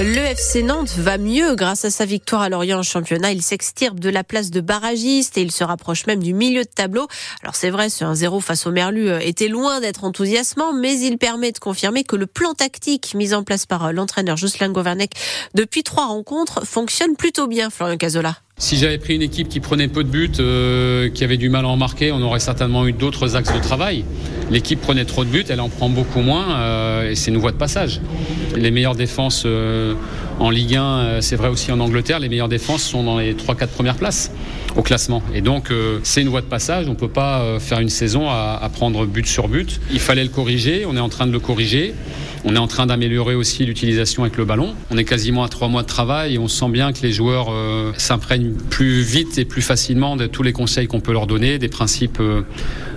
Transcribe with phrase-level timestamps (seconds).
[0.00, 3.32] Le FC Nantes va mieux grâce à sa victoire à Lorient en championnat.
[3.32, 6.68] Il s'extirpe de la place de barragiste et il se rapproche même du milieu de
[6.72, 7.08] tableau.
[7.42, 11.18] Alors c'est vrai, ce 1-0 face au Merlu euh, était loin d'être enthousiasmant, mais il
[11.18, 15.14] permet de confirmer que le plan tactique mis en place par euh, l'entraîneur Jocelyn Governek
[15.54, 18.36] depuis trois rencontres fonctionne plutôt bien, Florian Cazola.
[18.56, 21.64] Si j'avais pris une équipe qui prenait peu de buts, euh, qui avait du mal
[21.64, 24.04] à en marquer, on aurait certainement eu d'autres axes de travail.
[24.48, 27.56] L'équipe prenait trop de buts, elle en prend beaucoup moins et c'est une voie de
[27.56, 28.00] passage.
[28.56, 29.94] Les meilleures défenses euh,
[30.38, 33.34] en Ligue 1, euh, c'est vrai aussi en Angleterre, les meilleures défenses sont dans les
[33.34, 34.32] 3-4 premières places
[34.76, 35.22] au classement.
[35.34, 38.28] Et donc euh, c'est une voie de passage, on ne peut pas faire une saison
[38.28, 39.80] à, prendre but sur but.
[39.90, 41.94] Il fallait le corriger, on est en train de le corriger.
[42.44, 44.74] On est en train d'améliorer aussi l'utilisation avec le ballon.
[44.92, 47.52] On est quasiment à trois mois de travail et on sent bien que les joueurs
[47.96, 51.68] s'imprègnent plus vite et plus facilement de tous les conseils qu'on peut leur donner, des
[51.68, 52.22] principes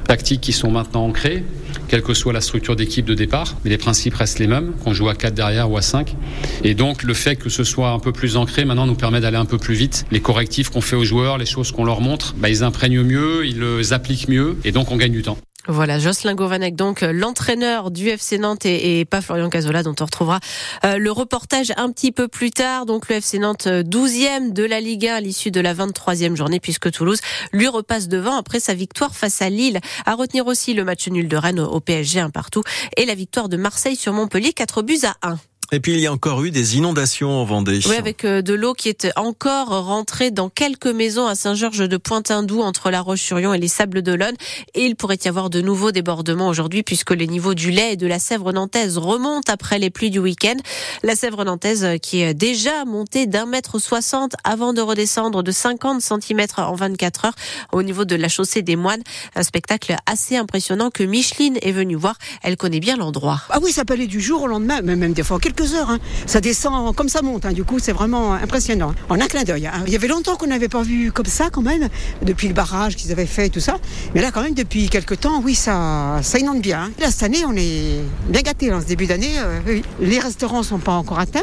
[0.05, 1.43] tactiques qui sont maintenant ancrés,
[1.91, 3.57] quelle que soit la structure d'équipe de départ.
[3.65, 6.15] Mais les principes restent les mêmes, qu'on joue à 4 derrière ou à 5.
[6.63, 9.35] Et donc le fait que ce soit un peu plus ancré maintenant nous permet d'aller
[9.35, 10.05] un peu plus vite.
[10.09, 13.45] Les correctifs qu'on fait aux joueurs, les choses qu'on leur montre, bah, ils imprègnent mieux,
[13.45, 15.37] ils les appliquent mieux et donc on gagne du temps.
[15.67, 20.05] Voilà, Jocelyn Govanek, donc euh, l'entraîneur du FC Nantes et, pas Florian Cazola, dont on
[20.05, 20.40] retrouvera
[20.84, 22.87] euh, le reportage un petit peu plus tard.
[22.87, 26.59] Donc le FC Nantes 12e de la Ligue 1 à l'issue de la 23e journée,
[26.59, 27.21] puisque Toulouse
[27.54, 29.79] lui repasse devant après sa victoire face à Lille.
[30.07, 32.63] À retenir aussi le match nul de Rennes au PSG un partout
[32.98, 35.37] et la victoire de Marseille sur Montpellier, 4 buts à 1.
[35.73, 37.79] Et puis il y a encore eu des inondations en Vendée.
[37.85, 41.95] Oui, avec euh, de l'eau qui est encore rentrée dans quelques maisons à Saint-Georges de
[41.95, 44.35] Pointe-Indou entre La Roche-sur-Yon et les Sables d'Olonne.
[44.73, 47.95] Et il pourrait y avoir de nouveaux débordements aujourd'hui puisque les niveaux du lait et
[47.95, 50.57] de la Sèvre nantaise remontent après les pluies du week-end.
[51.03, 55.51] La Sèvre nantaise euh, qui est déjà montée d'un mètre soixante avant de redescendre de
[55.53, 57.35] 50 cm en 24 heures
[57.71, 59.03] au niveau de la chaussée des moines.
[59.35, 62.17] Un spectacle assez impressionnant que Micheline est venue voir.
[62.43, 63.39] Elle connaît bien l'endroit.
[63.49, 65.90] Ah oui, ça peut aller du jour au lendemain, même des fois quelques heures.
[65.90, 66.00] Hein.
[66.25, 67.45] Ça descend comme ça monte.
[67.45, 67.53] Hein.
[67.53, 68.94] Du coup, c'est vraiment impressionnant.
[69.09, 69.67] En un clin d'œil.
[69.67, 69.84] Hein.
[69.88, 71.88] Il y avait longtemps qu'on n'avait pas vu comme ça, quand même,
[72.22, 73.77] depuis le barrage qu'ils avaient fait et tout ça.
[74.13, 76.91] Mais là, quand même, depuis quelques temps, oui, ça, ça inonde bien.
[76.99, 78.73] Là, cette année, on est bien gâtés.
[78.73, 81.41] En ce début d'année, euh, les restaurants sont pas encore atteints.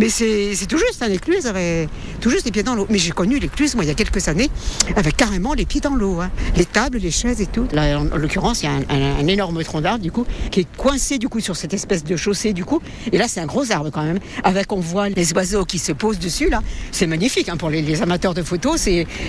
[0.00, 1.86] Mais c'est tout juste, hein, l'écluse avait
[2.22, 2.86] tout juste les pieds dans l'eau.
[2.88, 4.48] Mais j'ai connu l'écluse, moi, il y a quelques années,
[4.96, 6.22] avec carrément les pieds dans l'eau.
[6.22, 6.30] Hein.
[6.56, 7.68] Les tables, les chaises et tout.
[7.72, 10.76] Là, en, en l'occurrence, il y a un, énorme tronc d'arbre, du coup, qui est
[10.78, 12.80] coincé, du coup, sur cette espèce de chaussée, du coup.
[13.12, 14.20] Et là, c'est un gros arbre, quand même.
[14.42, 16.62] Avec, on voit les oiseaux qui se posent dessus, là.
[16.92, 18.88] C'est magnifique, hein, pour les, amateurs de photos.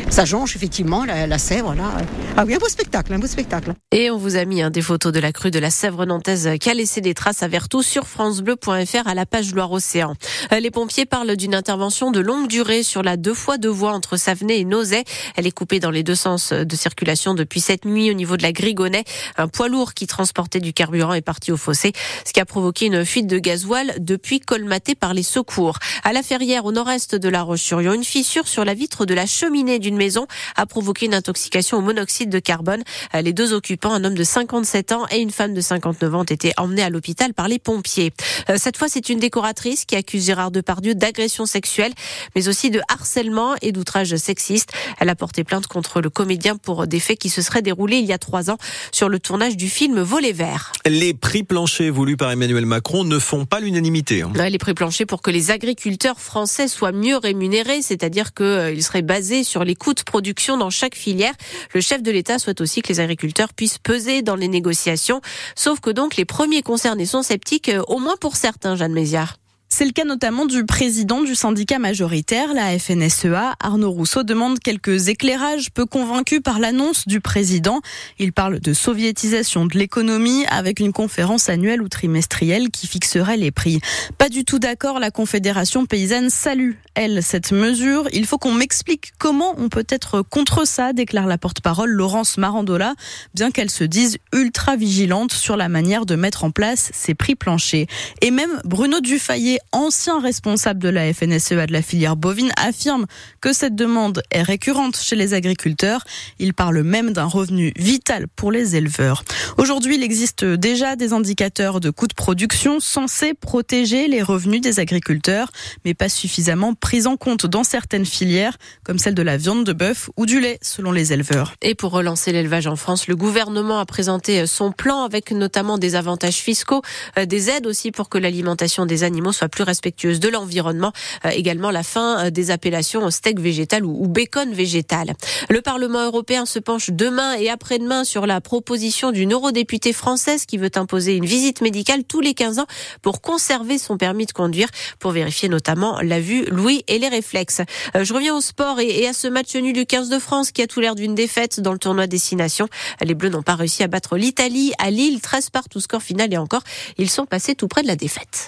[0.09, 1.97] Ça jonche, effectivement, la, la, Sèvre, là.
[2.37, 3.73] Ah oui, un beau spectacle, un beau spectacle.
[3.91, 6.49] Et on vous a mis hein, des photos de la crue de la Sèvre nantaise
[6.61, 10.15] qui a laissé des traces à Vertou sur FranceBleu.fr à la page Loire-Océan.
[10.61, 14.15] Les pompiers parlent d'une intervention de longue durée sur la deux fois deux voies entre
[14.15, 15.05] Savenay et Nozay.
[15.35, 18.43] Elle est coupée dans les deux sens de circulation depuis cette nuit au niveau de
[18.43, 19.03] la Grigonnet.
[19.37, 21.93] Un poids lourd qui transportait du carburant est parti au fossé,
[22.27, 25.79] ce qui a provoqué une fuite de gasoil depuis colmatée par les secours.
[26.03, 29.25] À la Ferrière, au nord-est de la Roche-sur-Yon, une fissure sur la vitre de la
[29.25, 32.83] cheminée d'une maison a provoqué une intoxication au monoxyde de carbone.
[33.19, 36.23] Les deux occupants, un homme de 57 ans et une femme de 59 ans, ont
[36.23, 38.13] été emmenés à l'hôpital par les pompiers.
[38.57, 41.93] Cette fois, c'est une décoratrice qui accuse Gérard Depardieu d'agression sexuelle,
[42.35, 44.71] mais aussi de harcèlement et d'outrage sexiste.
[44.99, 48.05] Elle a porté plainte contre le comédien pour des faits qui se seraient déroulés il
[48.05, 48.57] y a trois ans
[48.91, 50.71] sur le tournage du film Volet vert.
[50.87, 54.23] Les prix planchers voulus par Emmanuel Macron ne font pas l'unanimité.
[54.23, 54.31] Hein.
[54.35, 58.81] Ouais, les prix planchers pour que les agriculteurs français soient mieux rémunérés, c'est-à-dire qu'ils euh,
[58.81, 61.33] seraient basés sur les coûts de production dans chaque filière.
[61.75, 65.21] Le chef de l'État souhaite aussi que les agriculteurs puissent peser dans les négociations,
[65.55, 69.40] sauf que donc les premiers concernés sont sceptiques, euh, au moins pour certains, Jeanne Méziard.
[69.73, 73.55] C'est le cas notamment du président du syndicat majoritaire, la FNSEA.
[73.61, 77.79] Arnaud Rousseau demande quelques éclairages peu convaincus par l'annonce du président.
[78.19, 83.51] Il parle de soviétisation de l'économie avec une conférence annuelle ou trimestrielle qui fixerait les
[83.51, 83.79] prix.
[84.17, 88.09] Pas du tout d'accord, la Confédération paysanne salue, elle, cette mesure.
[88.11, 92.93] Il faut qu'on m'explique comment on peut être contre ça, déclare la porte-parole Laurence Marandola,
[93.35, 97.35] bien qu'elle se dise ultra vigilante sur la manière de mettre en place ces prix
[97.35, 97.85] planchers.
[98.19, 103.05] Et même Bruno Dufayet ancien responsable de la FNSEA de la filière bovine, affirme
[103.39, 106.03] que cette demande est récurrente chez les agriculteurs.
[106.39, 109.23] Il parle même d'un revenu vital pour les éleveurs.
[109.57, 114.79] Aujourd'hui, il existe déjà des indicateurs de coûts de production censés protéger les revenus des
[114.79, 115.51] agriculteurs,
[115.85, 119.73] mais pas suffisamment pris en compte dans certaines filières, comme celle de la viande de
[119.73, 121.53] bœuf ou du lait, selon les éleveurs.
[121.61, 125.95] Et pour relancer l'élevage en France, le gouvernement a présenté son plan avec notamment des
[125.95, 126.81] avantages fiscaux,
[127.25, 130.93] des aides aussi pour que l'alimentation des animaux soit plus respectueuse de l'environnement.
[131.31, 135.13] également la fin des appellations steak végétal ou bacon végétal.
[135.49, 140.57] Le Parlement européen se penche demain et après-demain sur la proposition d'une eurodéputée française qui
[140.57, 142.65] veut imposer une visite médicale tous les 15 ans
[143.01, 144.69] pour conserver son permis de conduire,
[144.99, 147.61] pour vérifier notamment la vue, l'ouïe et les réflexes.
[147.95, 150.61] Euh, je reviens au sport et à ce match nul du 15 de France qui
[150.61, 152.67] a tout l'air d'une défaite dans le tournoi Destination.
[153.01, 156.37] Les Bleus n'ont pas réussi à battre l'Italie à Lille, 13 partout score final et
[156.37, 156.63] encore,
[156.97, 158.39] ils sont passés tout près de la défaite.